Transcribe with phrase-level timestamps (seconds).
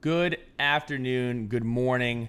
[0.00, 2.28] good afternoon, good morning.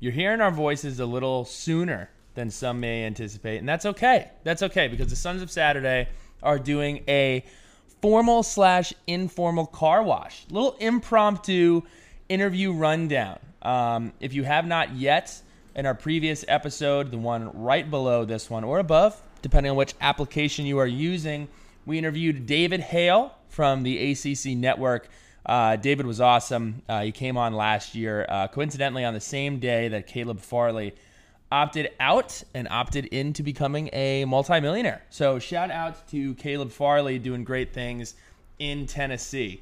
[0.00, 4.30] You're hearing our voices a little sooner than some may anticipate, and that's okay.
[4.42, 6.08] That's okay because the Sons of Saturday
[6.42, 7.44] are doing a
[8.00, 11.82] formal slash informal car wash, little impromptu
[12.28, 13.38] interview rundown.
[13.62, 15.40] Um, if you have not yet,
[15.74, 19.94] in our previous episode, the one right below this one or above, depending on which
[20.00, 21.48] application you are using,
[21.84, 25.08] we interviewed David Hale from the ACC Network.
[25.46, 26.82] Uh, David was awesome.
[26.88, 30.94] Uh, he came on last year, uh, coincidentally, on the same day that Caleb Farley
[31.52, 35.02] opted out and opted into becoming a multimillionaire.
[35.10, 38.14] So, shout out to Caleb Farley doing great things
[38.58, 39.60] in Tennessee.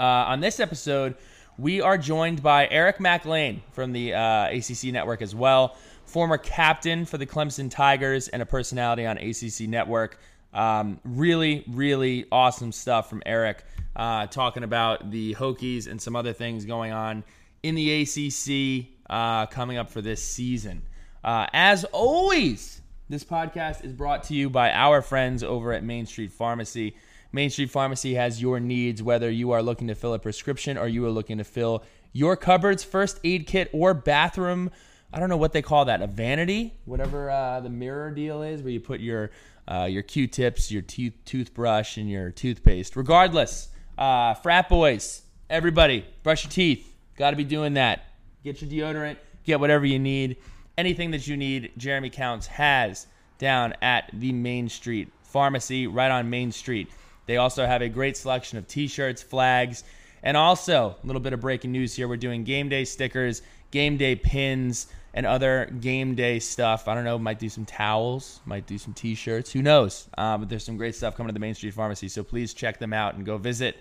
[0.00, 1.16] Uh, on this episode,
[1.58, 6.38] we are joined by Eric Mac Lain from the uh, ACC Network as well, former
[6.38, 10.18] captain for the Clemson Tigers and a personality on ACC Network.
[10.54, 13.64] Um, really, really awesome stuff from Eric,
[13.98, 17.24] uh, talking about the Hokies and some other things going on
[17.62, 20.82] in the ACC uh, coming up for this season.
[21.24, 26.06] Uh, as always, this podcast is brought to you by our friends over at Main
[26.06, 26.94] Street Pharmacy.
[27.32, 30.86] Main Street Pharmacy has your needs, whether you are looking to fill a prescription or
[30.86, 34.70] you are looking to fill your cupboards, first aid kit, or bathroom.
[35.12, 38.62] I don't know what they call that, a vanity, whatever uh, the mirror deal is,
[38.62, 39.30] where you put your
[39.66, 42.96] uh, your Q-tips, your toothbrush, and your toothpaste.
[42.96, 43.68] Regardless,
[43.98, 46.94] uh, frat boys, everybody, brush your teeth.
[47.16, 48.04] Got to be doing that.
[48.44, 49.16] Get your deodorant.
[49.44, 50.36] Get whatever you need.
[50.76, 56.30] Anything that you need, Jeremy Counts has down at the Main Street Pharmacy, right on
[56.30, 56.88] Main Street.
[57.26, 59.84] They also have a great selection of t-shirts, flags,
[60.22, 62.08] and also a little bit of breaking news here.
[62.08, 66.86] We're doing game day stickers, game day pins, and other game day stuff.
[66.86, 69.52] I don't know, might do some towels, might do some t-shirts.
[69.52, 70.08] Who knows?
[70.16, 72.08] Uh, but there's some great stuff coming to the Main Street Pharmacy.
[72.08, 73.76] So please check them out and go visit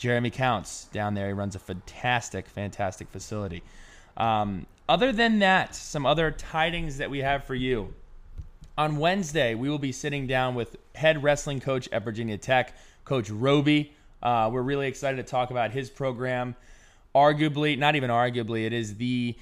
[0.00, 1.26] Jeremy Counts down there.
[1.26, 3.62] He runs a fantastic, fantastic facility.
[4.16, 7.92] Um, other than that, some other tidings that we have for you.
[8.78, 12.74] On Wednesday, we will be sitting down with head wrestling coach at Virginia Tech,
[13.04, 13.92] Coach Robie.
[14.22, 16.56] Uh, we're really excited to talk about his program.
[17.14, 19.36] Arguably, not even arguably, it is the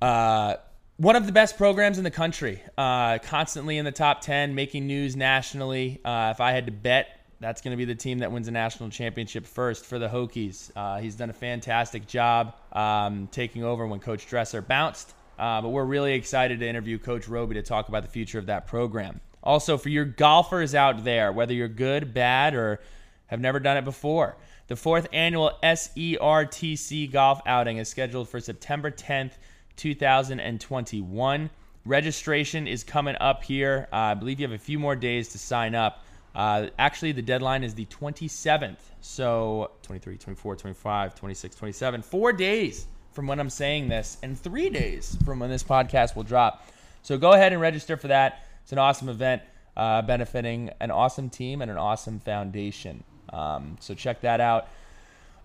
[0.00, 0.56] uh,
[0.96, 2.60] one of the best programs in the country.
[2.76, 6.00] Uh, constantly in the top ten, making news nationally.
[6.04, 8.52] Uh, if I had to bet, that's going to be the team that wins a
[8.52, 10.70] national championship first for the Hokies.
[10.76, 15.12] Uh, he's done a fantastic job um, taking over when Coach Dresser bounced.
[15.38, 18.46] Uh, but we're really excited to interview Coach Robie to talk about the future of
[18.46, 19.20] that program.
[19.42, 22.80] Also, for your golfers out there, whether you're good, bad, or
[23.26, 24.36] have never done it before,
[24.68, 29.32] the fourth annual SERTC golf outing is scheduled for September 10th,
[29.76, 31.50] 2021.
[31.84, 33.88] Registration is coming up here.
[33.92, 36.04] Uh, I believe you have a few more days to sign up.
[36.34, 38.78] Uh, actually, the deadline is the 27th.
[39.00, 42.02] So 23, 24, 25, 26, 27.
[42.02, 46.22] Four days from when I'm saying this, and three days from when this podcast will
[46.22, 46.66] drop.
[47.02, 48.46] So go ahead and register for that.
[48.62, 49.42] It's an awesome event
[49.76, 53.04] uh, benefiting an awesome team and an awesome foundation.
[53.32, 54.68] Um, so check that out.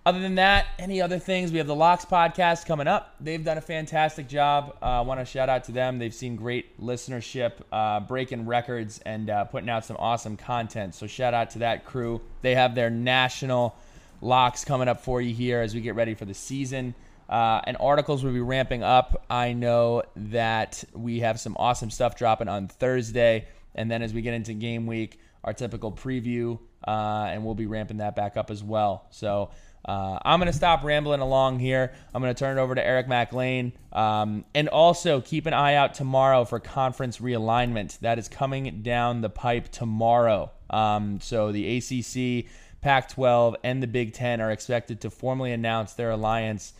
[0.08, 1.52] Other than that, any other things?
[1.52, 3.16] We have the Locks podcast coming up.
[3.20, 4.78] They've done a fantastic job.
[4.82, 6.00] I uh, want to shout out to them.
[6.00, 10.96] They've seen great listenership, uh, breaking records, and uh, putting out some awesome content.
[10.96, 12.22] So shout out to that crew.
[12.42, 13.76] They have their national
[14.22, 16.96] locks coming up for you here as we get ready for the season.
[17.28, 19.26] Uh, and articles will be ramping up.
[19.30, 23.50] I know that we have some awesome stuff dropping on Thursday.
[23.76, 27.66] And then as we get into game week, our typical preview, uh, and we'll be
[27.66, 29.06] ramping that back up as well.
[29.12, 29.50] So
[29.88, 31.94] uh, I'm going to stop rambling along here.
[32.14, 33.72] I'm going to turn it over to Eric Mac Lain.
[33.94, 38.00] Um, and also keep an eye out tomorrow for conference realignment.
[38.00, 40.52] That is coming down the pipe tomorrow.
[40.70, 45.94] Um, so the ACC, Pac 12, and the Big Ten are expected to formally announce
[45.94, 46.74] their alliance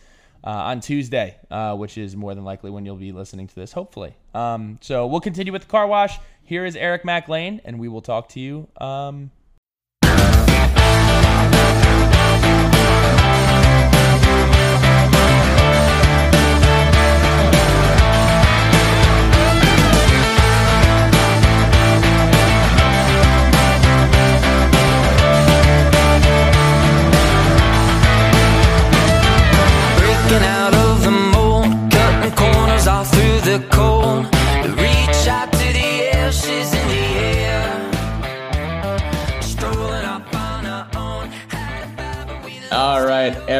[0.44, 3.72] uh, on Tuesday, uh, which is more than likely when you'll be listening to this,
[3.72, 4.14] hopefully.
[4.34, 6.18] Um, so we'll continue with the car wash.
[6.44, 8.68] Here is Eric Mac Lain, and we will talk to you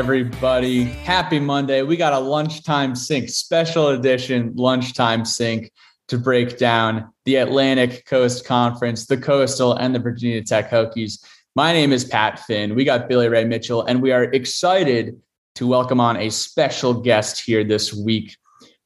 [0.09, 0.85] everybody.
[0.85, 1.83] Happy Monday.
[1.83, 5.71] We got a lunchtime sync, special edition lunchtime sync
[6.07, 11.23] to break down the Atlantic Coast Conference, the Coastal, and the Virginia Tech Hokies.
[11.55, 12.75] My name is Pat Finn.
[12.75, 15.21] We got Billy Ray Mitchell, and we are excited
[15.57, 18.35] to welcome on a special guest here this week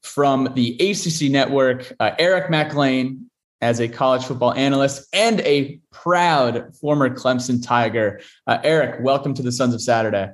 [0.02, 3.30] from the ACC Network, uh, Eric Mac Lain,
[3.60, 8.20] as a college football analyst and a proud former Clemson Tiger.
[8.48, 10.32] Uh, Eric, welcome to the Sons of Saturday.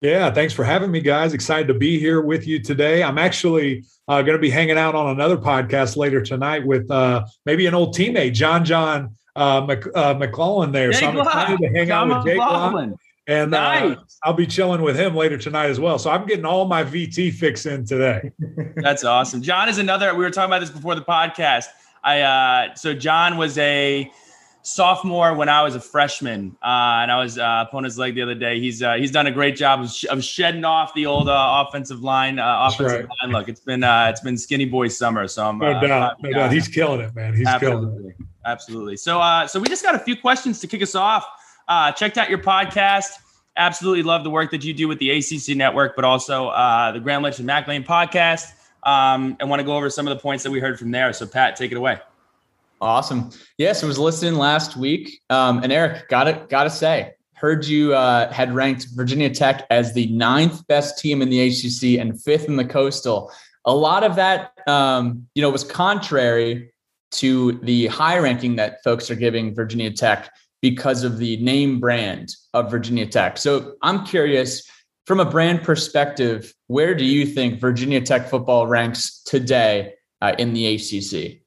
[0.00, 1.34] Yeah, thanks for having me, guys.
[1.34, 3.02] Excited to be here with you today.
[3.02, 7.26] I'm actually uh, going to be hanging out on another podcast later tonight with uh,
[7.44, 10.90] maybe an old teammate, John John uh, Mc, uh, McClellan there.
[10.90, 12.96] Jake so I'm excited to hang John out with Jake McClellan.
[13.26, 14.18] And uh, nice.
[14.24, 15.98] I'll be chilling with him later tonight as well.
[15.98, 18.32] So I'm getting all my VT fix in today.
[18.76, 19.42] That's awesome.
[19.42, 20.14] John is another.
[20.14, 21.66] We were talking about this before the podcast.
[22.02, 24.10] I uh, so John was a
[24.62, 28.34] sophomore when I was a freshman, uh, and I was uh, his leg the other
[28.34, 28.60] day.
[28.60, 31.64] He's uh, he's done a great job of, sh- of shedding off the old uh,
[31.66, 32.38] offensive line.
[32.38, 33.08] Uh, offensive right.
[33.22, 33.48] line look.
[33.48, 36.52] It's been uh, it's been skinny boy summer, so I'm no doubt, no doubt.
[36.52, 37.34] He's killing it, man.
[37.34, 38.26] He's absolutely, killing it.
[38.44, 38.96] Absolutely.
[38.96, 41.26] So uh, so we just got a few questions to kick us off.
[41.68, 43.10] Uh, checked out your podcast.
[43.56, 47.00] Absolutely love the work that you do with the ACC network, but also uh, the
[47.00, 48.52] Gramlich and Mac Lain podcast.
[48.82, 51.12] Um, and want to go over some of the points that we heard from there.
[51.12, 52.00] So Pat, take it away.
[52.80, 53.30] Awesome.
[53.58, 55.20] Yes, I was listening last week.
[55.28, 59.66] Um, and Eric, got it, got to say, heard you uh, had ranked Virginia Tech
[59.70, 63.30] as the ninth best team in the ACC and fifth in the Coastal.
[63.66, 66.72] A lot of that, um, you know, was contrary
[67.12, 70.30] to the high ranking that folks are giving Virginia Tech
[70.62, 73.36] because of the name brand of Virginia Tech.
[73.36, 74.68] So I'm curious,
[75.06, 80.52] from a brand perspective, where do you think Virginia Tech football ranks today uh, in
[80.52, 81.39] the ACC?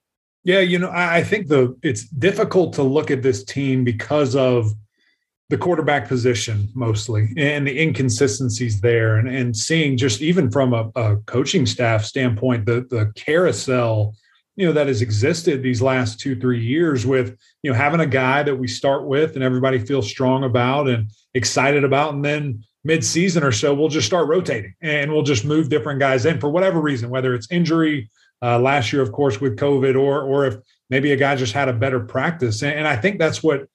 [0.43, 4.73] Yeah, you know, I think the it's difficult to look at this team because of
[5.49, 9.17] the quarterback position mostly and the inconsistencies there.
[9.17, 14.15] And, and seeing just even from a, a coaching staff standpoint the the carousel
[14.55, 18.05] you know that has existed these last two three years with you know having a
[18.05, 22.63] guy that we start with and everybody feels strong about and excited about and then
[22.85, 26.49] mid-season or so we'll just start rotating and we'll just move different guys in for
[26.49, 28.09] whatever reason whether it's injury
[28.43, 30.57] uh, last year, of course, with COVID, or or if
[30.89, 32.61] maybe a guy just had a better practice.
[32.61, 33.67] And, and I think that's what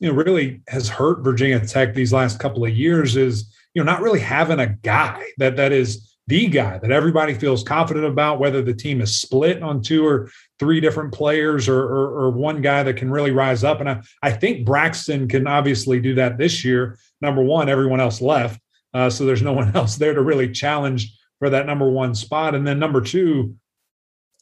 [0.00, 3.90] you know really has hurt Virginia Tech these last couple of years is you know
[3.90, 8.40] not really having a guy that that is the guy that everybody feels confident about,
[8.40, 12.60] whether the team is split on two or three different players or, or, or, one
[12.60, 13.78] guy that can really rise up.
[13.80, 16.98] And I, I think Braxton can obviously do that this year.
[17.20, 18.60] Number one, everyone else left.
[18.92, 22.54] Uh, so there's no one else there to really challenge for that number one spot.
[22.54, 23.54] And then number two,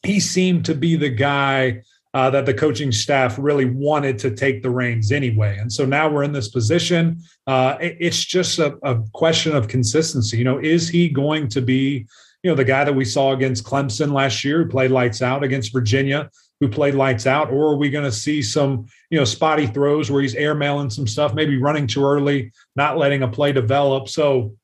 [0.03, 1.81] he seemed to be the guy
[2.15, 5.57] uh, that the coaching staff really wanted to take the reins anyway.
[5.57, 7.21] And so now we're in this position.
[7.45, 10.37] Uh, it, it's just a, a, question of consistency.
[10.37, 12.07] You know, is he going to be,
[12.41, 15.43] you know, the guy that we saw against Clemson last year who played lights out
[15.43, 16.29] against Virginia,
[16.61, 20.09] who played lights out, or are we going to see some, you know, spotty throws
[20.09, 24.07] where he's airmailing some stuff, maybe running too early, not letting a play develop?
[24.07, 24.55] So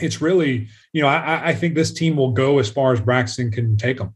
[0.00, 3.50] it's really, you know, I, I think this team will go as far as Braxton
[3.50, 4.14] can take them.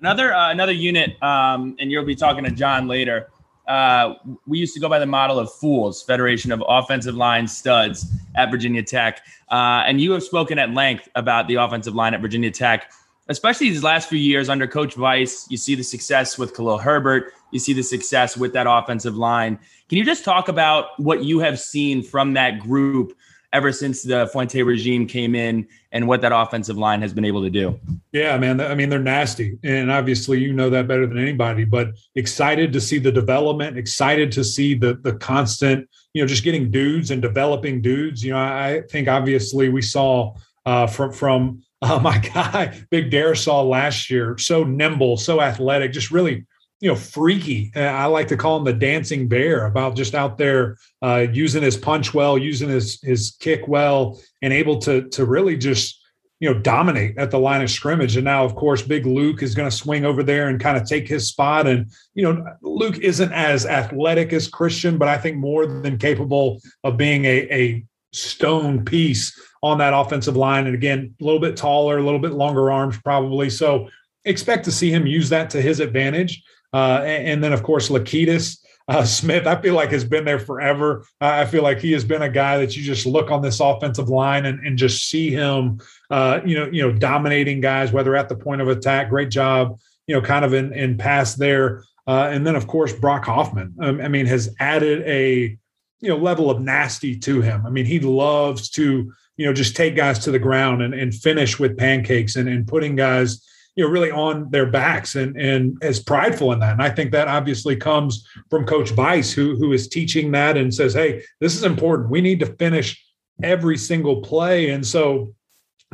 [0.00, 3.28] Another uh, another unit, um, and you'll be talking to John later.
[3.66, 4.14] Uh,
[4.46, 8.50] we used to go by the model of Fools, Federation of Offensive Line Studs at
[8.50, 9.20] Virginia Tech.
[9.50, 12.90] Uh, and you have spoken at length about the offensive line at Virginia Tech,
[13.28, 15.46] especially these last few years under Coach Vice.
[15.50, 19.58] You see the success with Khalil Herbert, you see the success with that offensive line.
[19.88, 23.16] Can you just talk about what you have seen from that group
[23.52, 27.42] ever since the Fuente regime came in and what that offensive line has been able
[27.42, 27.78] to do.
[28.12, 28.60] Yeah, man.
[28.60, 29.58] I mean, they're nasty.
[29.64, 34.30] And obviously you know that better than anybody, but excited to see the development, excited
[34.32, 38.22] to see the the constant, you know, just getting dudes and developing dudes.
[38.22, 40.34] You know, I think obviously we saw
[40.66, 45.92] uh, from from uh, my guy, Big Dare Darrisaw last year, so nimble, so athletic,
[45.92, 46.46] just really
[46.80, 47.72] you know, freaky.
[47.74, 51.62] Uh, I like to call him the dancing bear about just out there uh, using
[51.62, 56.00] his punch well, using his his kick well, and able to to really just
[56.40, 58.16] you know dominate at the line of scrimmage.
[58.16, 60.86] And now, of course, Big Luke is going to swing over there and kind of
[60.86, 61.66] take his spot.
[61.66, 66.60] And you know, Luke isn't as athletic as Christian, but I think more than capable
[66.84, 70.66] of being a a stone piece on that offensive line.
[70.66, 73.50] And again, a little bit taller, a little bit longer arms, probably.
[73.50, 73.88] So
[74.24, 76.42] expect to see him use that to his advantage.
[76.72, 78.58] Uh, and, and, then, of course, Lecitus
[78.88, 81.04] uh, Smith, I feel like has been there forever.
[81.20, 84.08] I feel like he has been a guy that you just look on this offensive
[84.08, 88.28] line and, and just see him, uh, you know, you know, dominating guys, whether at
[88.28, 89.10] the point of attack.
[89.10, 91.84] Great job, you know, kind of in, in pass there.
[92.06, 93.74] Uh, and then, of course, Brock Hoffman.
[93.80, 95.58] Um, I mean, has added a
[96.00, 97.66] you know level of nasty to him.
[97.66, 101.14] I mean, he loves to you know just take guys to the ground and, and
[101.14, 103.44] finish with pancakes and, and putting guys
[103.78, 106.72] you know really on their backs and and as prideful in that.
[106.72, 110.74] And i think that obviously comes from coach Vice who who is teaching that and
[110.74, 112.10] says hey this is important.
[112.10, 113.00] We need to finish
[113.40, 114.70] every single play.
[114.70, 115.32] And so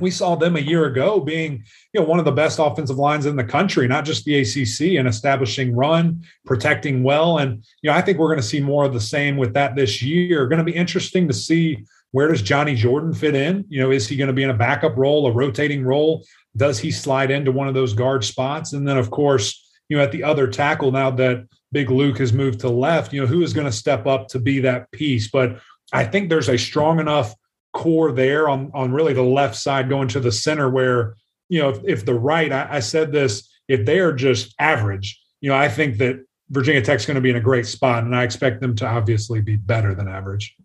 [0.01, 1.63] we saw them a year ago being
[1.93, 4.99] you know one of the best offensive lines in the country not just the ACC
[4.99, 7.37] and establishing run protecting well.
[7.37, 9.77] And you know I think we're going to see more of the same with that
[9.77, 10.49] this year.
[10.49, 13.67] Going to be interesting to see where does Johnny Jordan fit in?
[13.69, 16.25] You know is he going to be in a backup role a rotating role
[16.57, 18.73] does he slide into one of those guard spots?
[18.73, 22.33] And then of course you know at the other tackle now that big Luke has
[22.33, 25.31] moved to left you know who is going to step up to be that piece?
[25.31, 25.61] But
[25.93, 27.35] I think there's a strong enough
[27.75, 31.17] core there on on really the left side going to the center where
[31.49, 35.21] you know if, if the right I, I said this if they are just average
[35.41, 38.15] you know i think that virginia tech's going to be in a great spot and
[38.15, 40.57] i expect them to obviously be better than average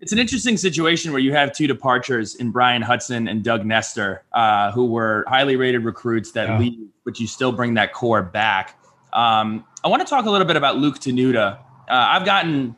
[0.00, 4.22] it's an interesting situation where you have two departures in Brian Hudson and Doug Nester,
[4.32, 6.58] uh, who were highly rated recruits that yeah.
[6.58, 8.78] leave, but you still bring that core back.
[9.12, 11.58] Um, I want to talk a little bit about Luke Tenuta.
[11.58, 12.76] Uh, I've gotten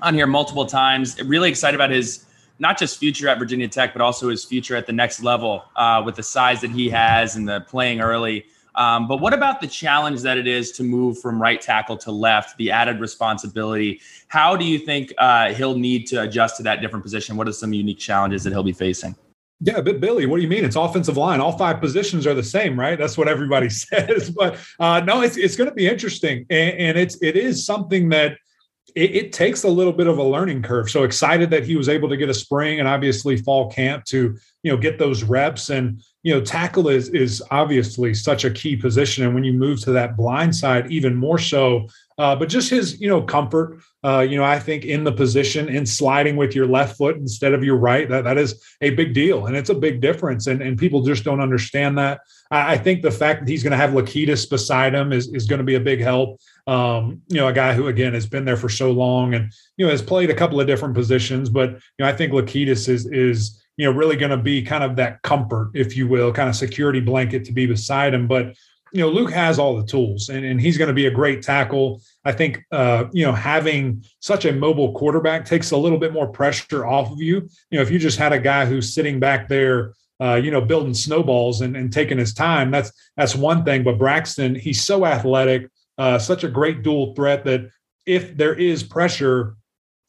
[0.00, 2.24] on here multiple times, really excited about his
[2.58, 6.02] not just future at Virginia Tech, but also his future at the next level uh,
[6.04, 8.46] with the size that he has and the playing early.
[8.74, 12.10] Um, but what about the challenge that it is to move from right tackle to
[12.10, 14.00] left, the added responsibility?
[14.28, 17.36] How do you think uh, he'll need to adjust to that different position?
[17.36, 19.14] What are some unique challenges that he'll be facing?
[19.60, 20.64] Yeah, but Billy, what do you mean?
[20.64, 21.40] It's offensive line.
[21.40, 22.98] All five positions are the same, right?
[22.98, 24.30] That's what everybody says.
[24.30, 28.08] But uh, no, it's it's going to be interesting, and, and it's it is something
[28.10, 28.36] that
[28.94, 30.90] it, it, takes a little bit of a learning curve.
[30.90, 34.36] So excited that he was able to get a spring and obviously fall camp to
[34.62, 38.74] you know get those reps and you know tackle is is obviously such a key
[38.74, 41.86] position and when you move to that blind side even more so.
[42.16, 45.68] Uh, but just his you know comfort, uh, you know I think in the position
[45.68, 49.14] in sliding with your left foot instead of your right that that is a big
[49.14, 52.20] deal and it's a big difference and and people just don't understand that.
[52.50, 55.46] I, I think the fact that he's going to have Lecitus beside him is is
[55.46, 58.44] going to be a big help um, you know, a guy who again has been
[58.44, 61.70] there for so long and you know has played a couple of different positions, but
[61.70, 64.96] you know, I think Lecitus is is you know really going to be kind of
[64.96, 68.26] that comfort, if you will, kind of security blanket to be beside him.
[68.26, 68.54] But
[68.92, 71.42] you know, Luke has all the tools, and, and he's going to be a great
[71.42, 72.00] tackle.
[72.24, 76.28] I think uh, you know having such a mobile quarterback takes a little bit more
[76.28, 77.48] pressure off of you.
[77.70, 79.94] You know, if you just had a guy who's sitting back there.
[80.22, 82.70] Uh, you know, building snowballs and, and taking his time.
[82.70, 83.82] That's that's one thing.
[83.82, 87.70] But Braxton, he's so athletic uh, such a great dual threat that
[88.06, 89.56] if there is pressure,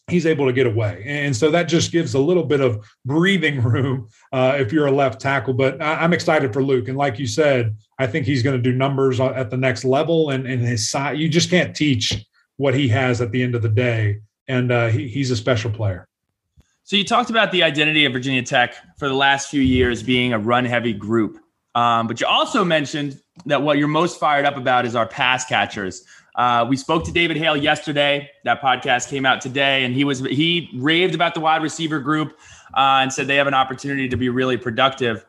[0.07, 1.03] he's able to get away.
[1.05, 4.91] And so that just gives a little bit of breathing room uh, if you're a
[4.91, 5.53] left tackle.
[5.53, 6.87] But I, am excited for Luke.
[6.87, 10.29] And like you said, I think he's going to do numbers at the next level.
[10.29, 12.13] And, and his side, you just can't teach
[12.57, 14.19] what he has at the end of the day.
[14.47, 16.07] And uh, he, he's a special player.
[16.83, 20.33] So you talked about the identity of Virginia Tech for the last few years being
[20.33, 21.39] a run heavy group.
[21.73, 25.45] Um, but you also mentioned that what you're most fired up about is our pass
[25.45, 26.05] catchers.
[26.35, 28.29] Uh, we spoke to David Hale yesterday.
[28.43, 32.37] That podcast came out today, and he was he raved about the wide receiver group
[32.75, 35.25] uh, and said they have an opportunity to be really productive.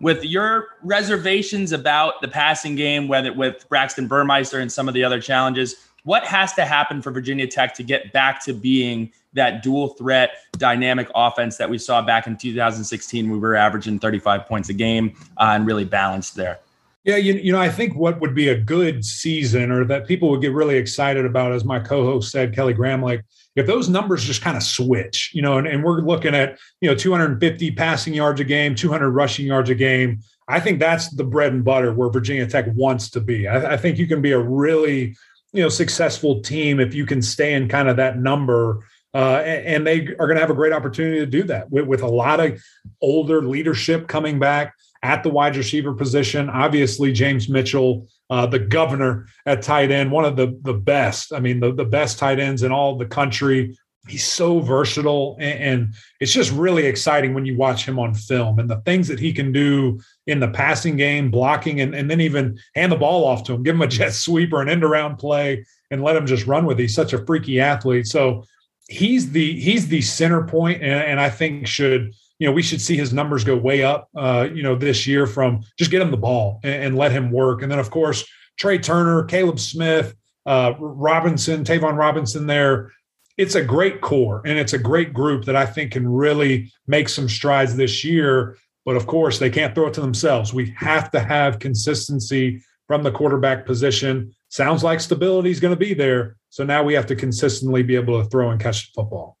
[0.00, 5.04] With your reservations about the passing game, whether with Braxton Burmeister and some of the
[5.04, 9.62] other challenges, what has to happen for Virginia Tech to get back to being that
[9.62, 13.30] dual threat dynamic offense that we saw back in 2016?
[13.30, 16.60] We were averaging 35 points a game uh, and really balanced there.
[17.04, 20.28] Yeah, you, you know, I think what would be a good season or that people
[20.30, 23.24] would get really excited about, as my co-host said, Kelly Graham, like
[23.56, 26.90] if those numbers just kind of switch, you know, and, and we're looking at, you
[26.90, 30.20] know, 250 passing yards a game, 200 rushing yards a game.
[30.46, 33.48] I think that's the bread and butter where Virginia Tech wants to be.
[33.48, 35.16] I, I think you can be a really,
[35.52, 39.84] you know, successful team if you can stay in kind of that number uh, and,
[39.84, 42.38] they are going to have a great opportunity to do that with, with, a lot
[42.38, 42.62] of
[43.02, 46.50] older leadership coming back at the wide receiver position.
[46.50, 51.32] Obviously, James Mitchell, uh, the governor at tight end, one of the the best.
[51.32, 53.76] I mean, the, the best tight ends in all the country.
[54.08, 58.58] He's so versatile, and, and it's just really exciting when you watch him on film
[58.58, 62.20] and the things that he can do in the passing game, blocking, and, and then
[62.20, 64.84] even hand the ball off to him, give him a jet sweep or an end
[64.84, 66.84] around play, and let him just run with it.
[66.84, 68.06] He's such a freaky athlete.
[68.06, 68.44] So
[68.88, 72.80] he's the he's the center point, and, and I think should you know we should
[72.80, 74.08] see his numbers go way up.
[74.16, 77.30] Uh, you know this year from just get him the ball and, and let him
[77.30, 78.24] work, and then of course
[78.58, 80.14] Tre Turner, Caleb Smith,
[80.46, 82.46] uh, Robinson, Tayvion Robinson.
[82.46, 82.90] There,
[83.38, 87.08] it's a great core and it's a great group that I think can really make
[87.08, 88.56] some strides this year.
[88.84, 90.52] But of course, they can't throw it to themselves.
[90.52, 94.34] We have to have consistency from the quarterback position.
[94.48, 96.36] Sounds like stability is going to be there.
[96.48, 99.38] So now we have to consistently be able to throw and catch the football.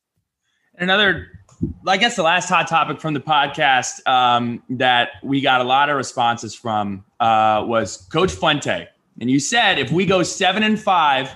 [0.78, 1.26] Another,
[1.86, 5.90] I guess, the last hot topic from the podcast um, that we got a lot
[5.90, 8.88] of responses from uh, was Coach Fuente.
[9.20, 11.30] And you said if we go seven and five,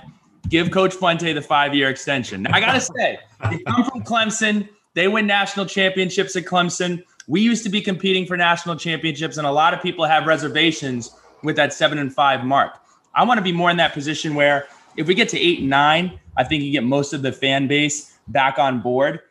[0.49, 2.43] give Coach Fuente the five year extension.
[2.43, 3.19] Now, I got to say,
[3.51, 7.03] you come from Clemson, They win national championships at Clemson.
[7.27, 11.11] We used to be competing for national championships, and a lot of people have reservations
[11.43, 12.79] with that seven and five mark.
[13.13, 14.67] I want to be more in that position where
[14.97, 17.67] if we get to eight and nine, I think you get most of the fan
[17.67, 19.21] base back on board.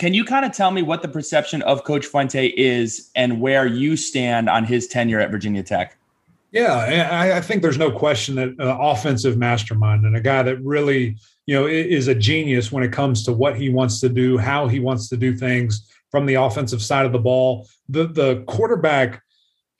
[0.00, 3.66] Can you kind of tell me what the perception of Coach Fuente is and where
[3.66, 5.98] you stand on his tenure at Virginia Tech?
[6.52, 10.56] Yeah, I, I think there's no question that uh, offensive mastermind and a guy that
[10.64, 14.38] really, you know, is a genius when it comes to what he wants to do,
[14.38, 17.68] how he wants to do things from the offensive side of the ball.
[17.90, 19.22] The the quarterback,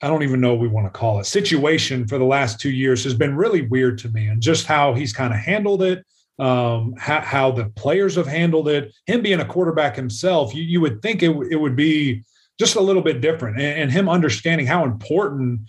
[0.03, 2.69] I don't even know what we want to call it, situation for the last two
[2.69, 6.05] years has been really weird to me, and just how he's kind of handled it
[6.41, 8.91] um, how, how, the players have handled it.
[9.05, 12.23] Him being a quarterback himself, you, you would think it, it would be
[12.59, 13.59] just a little bit different.
[13.59, 15.61] And, and him understanding how important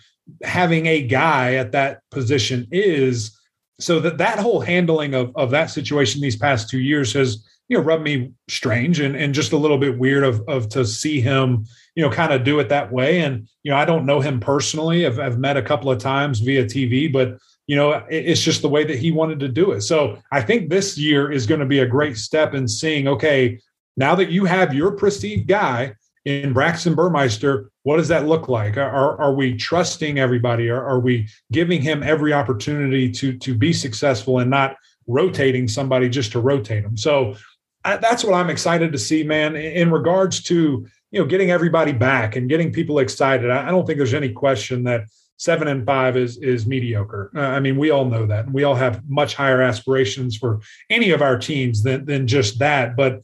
[0.42, 3.38] having a guy at that position is.
[3.80, 7.76] So that that whole handling of, of that situation these past two years has you
[7.76, 11.20] know rubbed me strange and, and just a little bit weird of, of to see
[11.20, 11.64] him
[11.94, 14.40] you know kind of do it that way and you know i don't know him
[14.40, 17.38] personally I've, I've met a couple of times via tv but
[17.68, 19.82] you know, it's just the way that he wanted to do it.
[19.82, 23.60] So I think this year is going to be a great step in seeing, okay,
[23.96, 28.76] now that you have your perceived guy in Braxton Burmeister, what does that look like?
[28.76, 30.70] Are, are we trusting everybody?
[30.70, 34.76] Are, are we giving him every opportunity to, to be successful and not
[35.06, 36.96] rotating somebody just to rotate them?
[36.96, 37.36] So
[37.84, 39.54] I, that's what I'm excited to see, man.
[39.54, 43.86] In regards to, you know, getting everybody back and getting people excited, I, I don't
[43.86, 45.04] think there's any question that–
[45.42, 47.30] seven and five is is mediocre.
[47.34, 48.50] Uh, I mean, we all know that.
[48.50, 52.96] We all have much higher aspirations for any of our teams than than just that.
[52.96, 53.22] But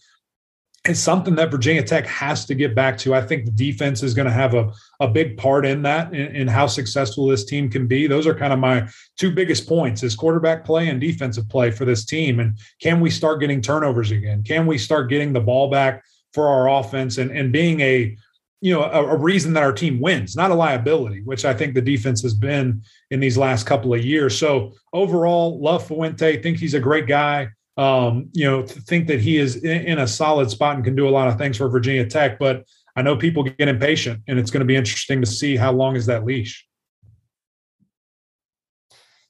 [0.85, 3.15] it's something that Virginia Tech has to get back to.
[3.15, 6.35] I think the defense is going to have a, a big part in that, in,
[6.35, 8.07] in, how successful this team can be.
[8.07, 11.85] Those are kind of my two biggest points is quarterback play and defensive play for
[11.85, 12.41] this team.
[12.41, 14.43] And can we start getting turnovers again?
[14.45, 18.17] Can we start getting the ball back for our offense and, and being a
[18.61, 21.75] you know a, a, reason that our team wins not a liability which i think
[21.75, 24.39] the defense has been in these last couple of years.
[24.39, 26.43] So overall love fuente.
[26.43, 27.49] Think he's a great guy.
[27.77, 31.09] Um, you know think that he is in, in, a solid spot and can do
[31.09, 32.65] a lot of things for virginia tech but
[32.97, 35.95] i know people get impatient and it's going to be interesting to see how long
[35.95, 36.67] is that leash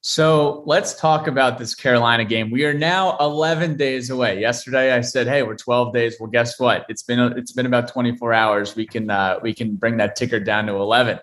[0.09, 2.51] so let's talk about this Carolina game.
[2.51, 4.41] We are now 11 days away.
[4.41, 6.87] Yesterday, I said, "Hey, we're 12 days." Well, guess what?
[6.89, 8.75] It's been it's been about 24 hours.
[8.75, 11.19] We can uh, we can bring that ticker down to 11.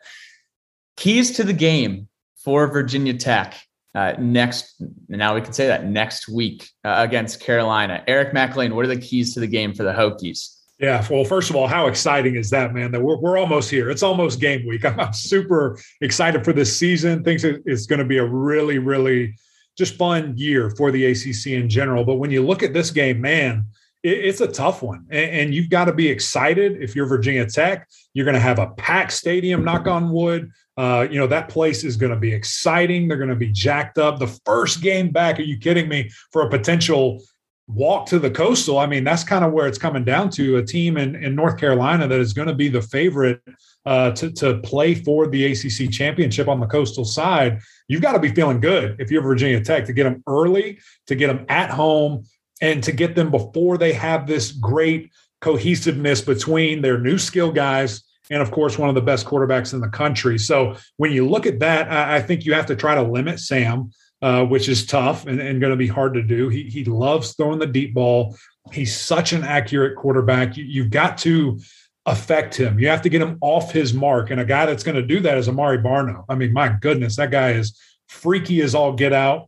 [0.98, 3.60] Keys to the game for Virginia Tech
[3.96, 4.80] uh, next.
[5.10, 8.04] Now we can say that next week uh, against Carolina.
[8.06, 10.55] Eric Mac Lain, what are the keys to the game for the Hokies?
[10.80, 11.06] Yeah.
[11.10, 12.92] Well, first of all, how exciting is that, man?
[12.92, 13.90] That we're, we're almost here.
[13.90, 14.84] It's almost game week.
[14.86, 17.24] I'm, I'm super excited for this season.
[17.24, 19.36] Thinks it's going to be a really, really
[19.78, 22.04] just fun year for the ACC in general.
[22.04, 23.66] But when you look at this game, man,
[24.04, 25.06] it, it's a tough one.
[25.10, 27.88] And, and you've got to be excited if you're Virginia Tech.
[28.14, 30.52] You're going to have a packed stadium, knock on wood.
[30.78, 33.08] Uh, you know, that place is going to be exciting.
[33.08, 34.20] They're going to be jacked up.
[34.20, 37.22] The first game back, are you kidding me, for a potential
[37.68, 40.64] walk to the coastal i mean that's kind of where it's coming down to a
[40.64, 43.42] team in, in north carolina that is going to be the favorite
[43.86, 47.60] uh, to, to play for the acc championship on the coastal side.
[47.88, 51.16] You've got to be feeling good if you're virginia tech to get them early to
[51.16, 52.26] get them at home
[52.62, 58.04] and to get them before they have this great cohesiveness between their new skill guys
[58.32, 60.40] and of course one of the best quarterbacks in the country.
[60.40, 63.40] So when you look at that i, I think you have to try to limit
[63.40, 63.92] sam
[64.26, 66.50] uh, which is tough and, and going to be hard to do.
[66.50, 68.36] He, he loves throwing the deep ball.
[68.74, 70.58] He's such an accurate quarterback.
[70.58, 71.60] You, you've got to
[72.08, 72.80] affect him.
[72.80, 74.32] You have to get him off his mark.
[74.32, 76.26] And a guy that's going to do that is Amare Barno.
[76.28, 79.48] I mean, my goodness, that guy is freaky as all get out,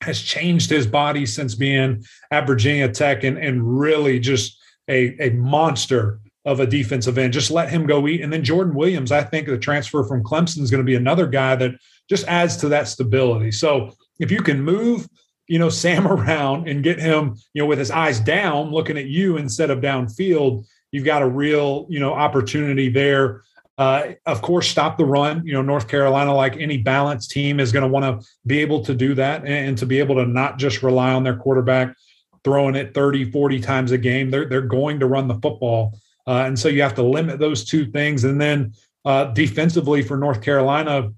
[0.00, 5.30] has changed his body since being at Virginia Tech and, and really just a, a
[5.34, 7.34] monster of a defensive end.
[7.34, 8.22] Just let him go eat.
[8.22, 11.26] And then Jordan Williams, I think the transfer from Clemson is going to be another
[11.26, 11.72] guy that
[12.08, 13.52] just adds to that stability.
[13.52, 15.08] So if you can move,
[15.46, 19.06] you know, Sam around and get him, you know, with his eyes down, looking at
[19.06, 23.42] you instead of downfield, you've got a real, you know, opportunity there.
[23.78, 25.46] Uh, of course, stop the run.
[25.46, 28.82] You know, North Carolina, like any balanced team, is going to want to be able
[28.84, 31.94] to do that and, and, to be able to not just rely on their quarterback
[32.42, 34.30] throwing it 30, 40 times a game.
[34.30, 35.98] They're, they're going to run the football.
[36.26, 38.24] Uh, and so you have to limit those two things.
[38.24, 38.72] And then
[39.04, 41.10] uh, defensively for North Carolina,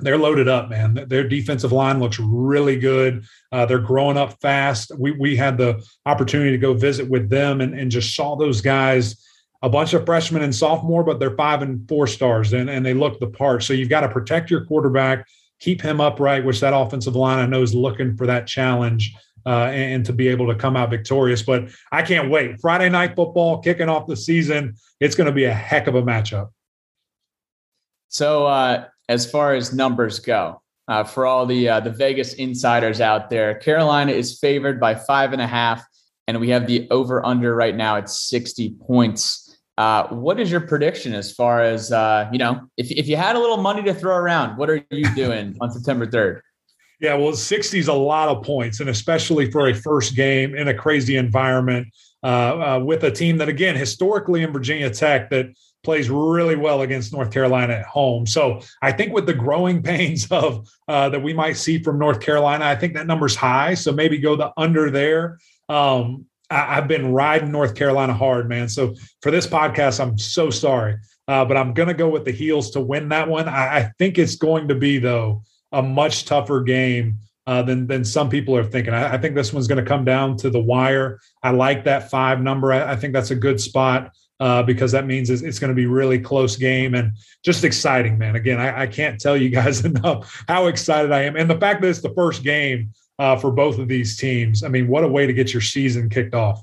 [0.00, 1.04] they're loaded up, man.
[1.08, 3.24] Their defensive line looks really good.
[3.52, 4.92] Uh, they're growing up fast.
[4.98, 8.60] We we had the opportunity to go visit with them and, and just saw those
[8.60, 9.24] guys,
[9.62, 12.94] a bunch of freshmen and sophomore, but they're five and four stars and, and they
[12.94, 13.62] look the part.
[13.62, 15.26] So you've got to protect your quarterback,
[15.58, 19.14] keep him upright, which that offensive line I know is looking for that challenge.
[19.46, 21.42] uh, and, and, to be able to come out victorious.
[21.42, 22.60] But I can't wait.
[22.60, 24.74] Friday night football kicking off the season.
[25.00, 26.50] It's going to be a heck of a matchup.
[28.08, 33.00] So, uh, as far as numbers go, uh, for all the uh, the Vegas insiders
[33.00, 35.84] out there, Carolina is favored by five and a half,
[36.28, 39.58] and we have the over under right now at sixty points.
[39.76, 42.60] Uh, what is your prediction as far as uh, you know?
[42.76, 45.72] If if you had a little money to throw around, what are you doing on
[45.72, 46.42] September third?
[47.00, 50.68] Yeah, well, 60 is a lot of points, and especially for a first game in
[50.68, 51.88] a crazy environment
[52.22, 55.46] uh, uh, with a team that, again, historically in Virginia Tech, that
[55.82, 58.26] plays really well against North Carolina at home.
[58.26, 62.20] So I think with the growing pains of uh, that we might see from North
[62.20, 63.74] Carolina, I think that number's high.
[63.74, 65.38] So maybe go the under there.
[65.68, 68.68] Um, I, have been riding North Carolina hard, man.
[68.68, 70.96] So for this podcast, I'm so sorry,
[71.28, 73.48] uh, but I'm going to go with the heels to win that one.
[73.48, 78.04] I, I think it's going to be though a much tougher game uh, than than
[78.04, 78.92] some people are thinking.
[78.92, 81.20] I, I think this one's going to come down to the wire.
[81.42, 82.72] I like that five number.
[82.72, 85.74] I, I think that's a good spot uh, because that means it's, it's going to
[85.74, 87.12] be really close game and
[87.44, 88.34] just exciting, man.
[88.34, 91.82] Again, I, I, can't tell you guys enough how excited I am, and the fact
[91.82, 94.64] that it's the first game uh, for both of these teams.
[94.64, 96.62] I mean, what a way to get your season kicked off.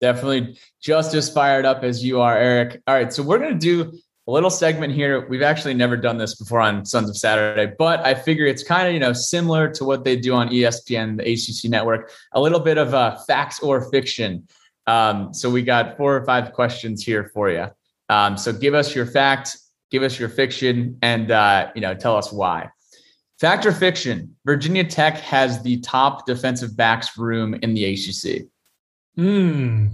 [0.00, 2.82] Definitely just as fired up as you are, Eric.
[2.86, 3.92] All right, so we're going to do
[4.26, 5.28] a little segment here.
[5.28, 8.88] We've actually never done this before on Sons of Saturday, but I figure it's kind
[8.88, 12.10] of you know similar to what they do on ESPN, the ACC network.
[12.32, 14.48] A little bit of uh, facts or fiction.
[14.86, 17.66] Um, so we got four or five questions here for you.
[18.08, 19.56] Um, so give us your fact,
[19.90, 22.70] give us your fiction, and uh, you know tell us why.
[23.40, 24.36] Fact or fiction?
[24.44, 28.46] Virginia Tech has the top defensive backs room in the ACC.
[29.16, 29.88] Hmm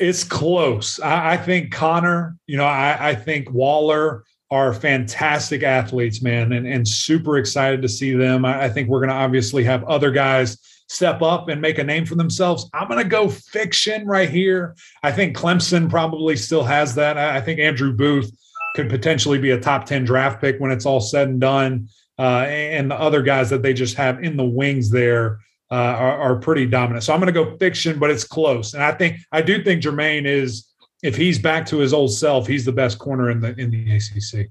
[0.00, 0.98] it's close.
[0.98, 6.66] I, I think Connor, you know, I, I, think Waller are fantastic athletes, man, and,
[6.66, 8.44] and super excited to see them.
[8.44, 10.58] I, I think we're going to obviously have other guys
[10.90, 12.68] step up and make a name for themselves.
[12.74, 14.74] I'm going to go fiction right here.
[15.04, 17.16] I think Clemson probably still has that.
[17.16, 18.28] I, think Andrew Booth
[18.74, 21.88] could potentially be a top 10 draft pick when it's all said and done.
[22.18, 25.38] Uh, and the other guys that they just have in the wings there
[25.70, 27.04] uh, are, are, pretty dominant.
[27.04, 28.74] So I'm going to go fiction, but it's close.
[28.74, 30.68] And I think I do think Jermaine is,
[31.04, 33.96] if he's back to his old self, he's the best corner in the in the
[33.96, 34.48] ACC.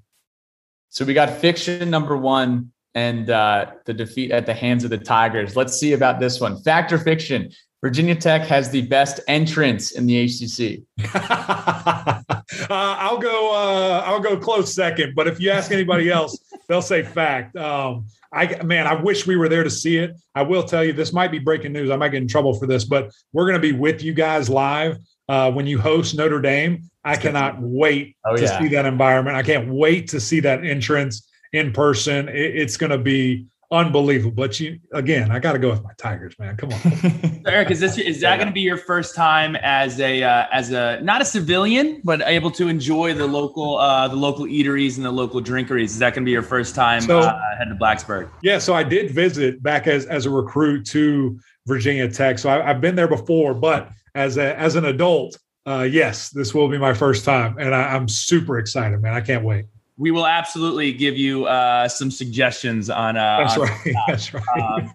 [0.87, 4.97] So we got fiction number one and uh, the defeat at the hands of the
[4.97, 5.55] Tigers.
[5.55, 6.61] Let's see about this one.
[6.63, 7.51] Fact or fiction?
[7.81, 10.81] Virginia Tech has the best entrance in the ACC.
[11.15, 12.21] uh,
[12.69, 13.53] I'll go.
[13.53, 15.13] Uh, I'll go close second.
[15.15, 17.55] But if you ask anybody else, they'll say fact.
[17.55, 20.11] Um, I man, I wish we were there to see it.
[20.35, 21.89] I will tell you, this might be breaking news.
[21.89, 24.49] I might get in trouble for this, but we're going to be with you guys
[24.49, 24.97] live
[25.29, 26.89] uh, when you host Notre Dame.
[27.05, 28.59] I cannot wait oh, to yeah.
[28.59, 29.37] see that environment.
[29.37, 32.29] I can't wait to see that entrance in person.
[32.29, 34.31] It, it's going to be unbelievable.
[34.31, 36.55] But you again, I got to go with my Tigers, man.
[36.57, 37.71] Come on, Eric.
[37.71, 40.99] Is this is that going to be your first time as a uh, as a
[41.01, 45.11] not a civilian, but able to enjoy the local uh, the local eateries and the
[45.11, 45.85] local drinkeries?
[45.85, 48.29] Is that going to be your first time so, uh, heading to Blacksburg?
[48.41, 48.59] Yeah.
[48.59, 52.39] So I did visit back as as a recruit to Virginia Tech.
[52.39, 55.37] So I, have been there before, but as a as an adult.
[55.65, 59.13] Uh, yes, this will be my first time, and I, I'm super excited, man.
[59.13, 59.65] I can't wait
[59.99, 63.17] we will absolutely give you uh, some suggestions on.
[63.17, 63.95] Uh, That's on right.
[64.07, 64.43] That's right.
[64.57, 64.93] Um,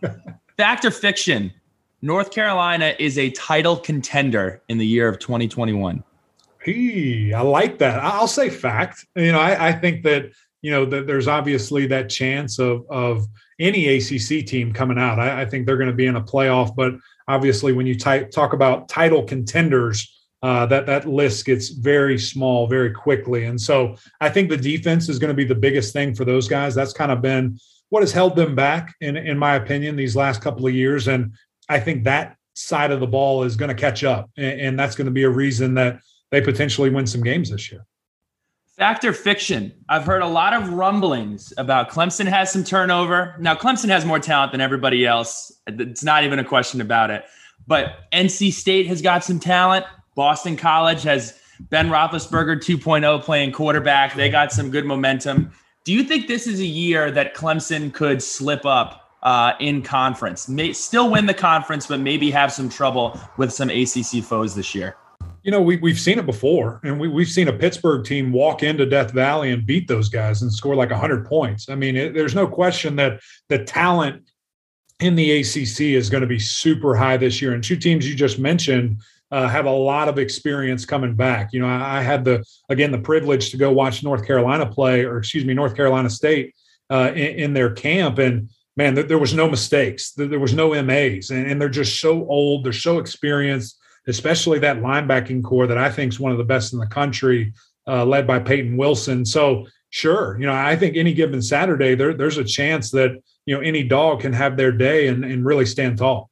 [0.57, 1.53] fact or fiction?
[2.03, 6.03] North Carolina is a title contender in the year of 2021.
[6.61, 8.03] Hey, I like that.
[8.03, 9.07] I'll say fact.
[9.14, 13.27] You know, I, I think that you know that there's obviously that chance of of
[13.61, 15.19] any ACC team coming out.
[15.19, 16.95] I, I think they're going to be in a playoff, but
[17.29, 20.13] obviously, when you t- talk about title contenders,
[20.44, 23.46] uh, that that list gets very small very quickly.
[23.46, 26.48] And so I think the defense is going to be the biggest thing for those
[26.48, 26.74] guys.
[26.74, 30.42] That's kind of been what has held them back, in in my opinion, these last
[30.42, 31.09] couple of years.
[31.09, 31.33] And
[31.70, 34.94] I think that side of the ball is going to catch up, and, and that's
[34.94, 37.87] going to be a reason that they potentially win some games this year.
[38.76, 39.72] Fact or fiction?
[39.88, 43.35] I've heard a lot of rumblings about Clemson has some turnover.
[43.40, 45.52] Now, Clemson has more talent than everybody else.
[45.66, 47.24] It's not even a question about it.
[47.66, 49.87] But NC State has got some talent.
[50.14, 54.14] Boston College has Ben Roethlisberger 2.0 playing quarterback.
[54.14, 55.53] They got some good momentum.
[55.85, 60.48] Do you think this is a year that Clemson could slip up uh, in conference,
[60.48, 64.74] may still win the conference, but maybe have some trouble with some ACC foes this
[64.74, 64.96] year?
[65.42, 68.62] You know, we, we've seen it before, and we, we've seen a Pittsburgh team walk
[68.62, 71.68] into Death Valley and beat those guys and score like 100 points.
[71.68, 74.31] I mean, it, there's no question that the talent
[75.00, 77.53] in the ACC is going to be super high this year.
[77.53, 81.53] And two teams you just mentioned uh, have a lot of experience coming back.
[81.53, 85.05] You know, I, I, had the again the privilege to go watch North Carolina play,
[85.05, 86.55] or excuse me, North Carolina State
[86.91, 90.13] uh, in, in, their camp, and man, there was no mistakes.
[90.13, 92.65] There was no MAs, and, and they're just so old.
[92.65, 96.73] They're so experienced, especially that linebacking core that I think is one of the best
[96.73, 97.53] in the country,
[97.87, 99.25] uh, led by Peyton Wilson.
[99.25, 103.13] So sure, you know, I think any given Saturday, there, there's a chance that
[103.47, 106.31] you know any dog can have their day and, and really stand tall.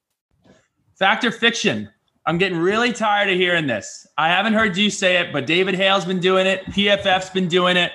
[0.98, 1.88] Fact or fiction?
[2.24, 4.06] I'm getting really tired of hearing this.
[4.16, 6.64] I haven't heard you say it, but David Hale's been doing it.
[6.66, 7.92] PFF's been doing it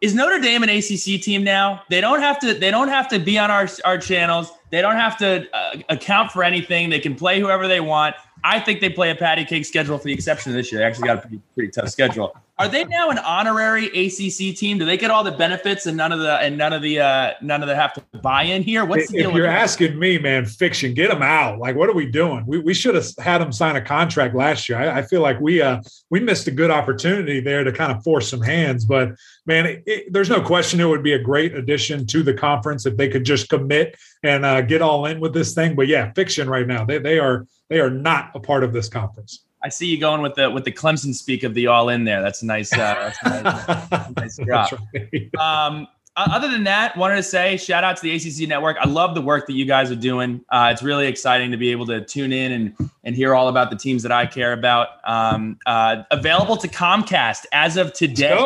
[0.00, 1.82] is Notre Dame an ACC team now?
[1.90, 2.54] They don't have to.
[2.54, 4.52] They don't have to be on our our channels.
[4.70, 6.90] They don't have to uh, account for anything.
[6.90, 8.14] They can play whoever they want.
[8.44, 10.80] I think they play a patty cake schedule, for the exception of this year.
[10.80, 12.36] They actually got a pretty, pretty tough schedule.
[12.58, 14.78] Are they now an honorary ACC team?
[14.78, 17.32] Do they get all the benefits and none of the and none of the uh,
[17.40, 18.84] none of the have to buy in here?
[18.84, 21.60] What's the if you're asking me, man, fiction, get them out.
[21.60, 22.44] Like, what are we doing?
[22.46, 24.78] We, we should have had them sign a contract last year.
[24.78, 28.02] I, I feel like we uh we missed a good opportunity there to kind of
[28.02, 28.84] force some hands.
[28.84, 29.14] But
[29.46, 32.86] man, it, it, there's no question it would be a great addition to the conference
[32.86, 35.76] if they could just commit and uh, get all in with this thing.
[35.76, 36.84] But yeah, fiction right now.
[36.84, 39.44] They they are they are not a part of this conference.
[39.62, 42.22] I see you going with the with the Clemson speak of the all in there.
[42.22, 44.72] That's a nice, uh, that's a nice, nice drop.
[44.94, 45.34] Right.
[45.36, 45.88] Um,
[46.30, 48.76] other than that, wanted to say shout out to the ACC network.
[48.80, 50.44] I love the work that you guys are doing.
[50.50, 53.70] Uh, it's really exciting to be able to tune in and and hear all about
[53.70, 54.88] the teams that I care about.
[55.04, 58.36] Um, uh, available to Comcast as of today,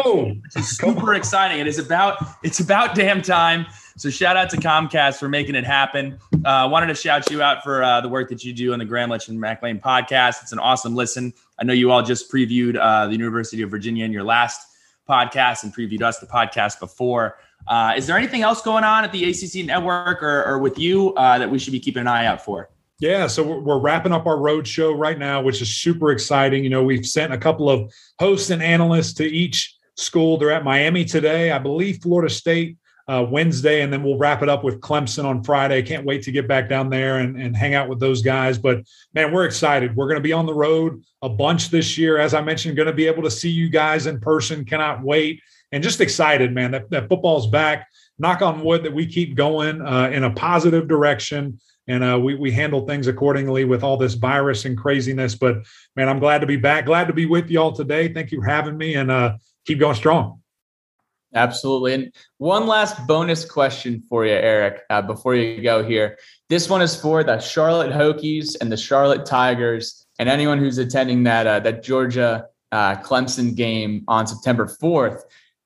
[0.43, 1.61] which is super exciting.
[1.61, 3.67] It is about it's about damn time.
[3.97, 6.19] So shout out to Comcast for making it happen.
[6.45, 8.87] Uh, wanted to shout you out for uh, the work that you do on the
[8.87, 10.43] Gramlich and Mac Lain podcast.
[10.43, 11.33] It's an awesome listen.
[11.59, 14.67] I know you all just previewed uh, the University of Virginia in your last
[15.09, 17.37] podcast and previewed us the podcast before.
[17.67, 21.15] Uh, is there anything else going on at the ACC network or, or with you
[21.15, 22.71] uh, that we should be keeping an eye out for?
[22.99, 26.63] Yeah, so we're wrapping up our road show right now, which is super exciting.
[26.63, 30.37] You know, we've sent a couple of hosts and analysts to each school.
[30.37, 32.77] They're at Miami today, I believe Florida State
[33.09, 35.83] uh, Wednesday, and then we'll wrap it up with Clemson on Friday.
[35.83, 38.59] Can't wait to get back down there and, and hang out with those guys.
[38.59, 39.97] But man, we're excited.
[39.97, 42.19] We're going to be on the road a bunch this year.
[42.19, 44.65] As I mentioned, going to be able to see you guys in person.
[44.65, 45.43] Cannot wait.
[45.73, 47.89] And just excited, man, that, that football's back.
[48.19, 51.59] Knock on wood that we keep going uh, in a positive direction
[51.89, 55.35] and uh, we, we handle things accordingly with all this virus and craziness.
[55.35, 55.57] But
[55.97, 56.87] man, I'm glad to be back.
[56.87, 58.13] Glad to be with you all today.
[58.13, 60.41] Thank you for having me and uh, keep going strong.
[61.35, 61.95] Absolutely.
[61.95, 66.19] And one last bonus question for you, Eric, uh, before you go here.
[66.51, 71.23] This one is for the Charlotte Hokies and the Charlotte Tigers, and anyone who's attending
[71.23, 75.23] that uh, that Georgia uh, Clemson game on September 4th.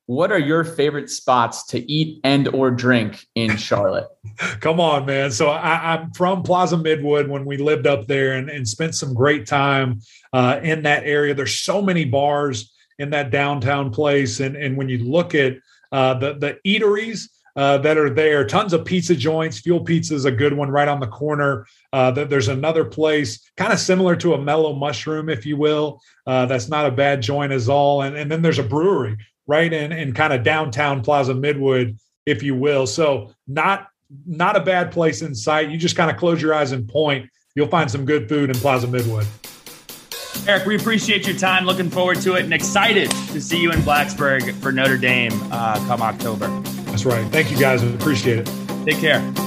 [0.07, 4.07] What are your favorite spots to eat and or drink in Charlotte?
[4.61, 5.31] Come on, man.
[5.31, 9.13] So I, am from Plaza Midwood when we lived up there and, and spent some
[9.13, 9.99] great time
[10.31, 11.33] uh, in that area.
[11.33, 14.39] There's so many bars in that downtown place.
[14.39, 15.57] And, and when you look at
[15.91, 18.45] uh, the, the eateries, uh, that are there.
[18.45, 19.59] Tons of pizza joints.
[19.61, 21.65] Fuel Pizza is a good one right on the corner.
[21.91, 25.99] Uh, there's another place, kind of similar to a Mellow Mushroom, if you will.
[26.27, 28.03] Uh, that's not a bad joint as all.
[28.03, 29.17] And, and then there's a brewery
[29.47, 32.85] right in, in kind of downtown Plaza Midwood, if you will.
[32.85, 33.87] So not
[34.25, 35.69] not a bad place in sight.
[35.69, 37.29] You just kind of close your eyes and point.
[37.55, 39.25] You'll find some good food in Plaza Midwood.
[40.47, 41.65] Eric, we appreciate your time.
[41.65, 45.75] Looking forward to it and excited to see you in Blacksburg for Notre Dame uh,
[45.87, 46.47] come October.
[46.85, 47.25] That's right.
[47.31, 47.83] Thank you guys.
[47.83, 48.85] appreciate it.
[48.85, 49.46] Take care.